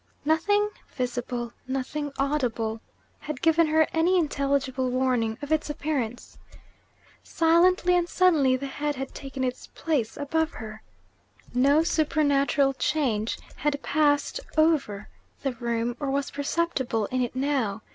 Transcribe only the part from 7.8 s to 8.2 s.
and